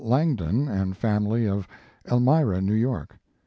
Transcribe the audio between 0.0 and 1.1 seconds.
Langdon and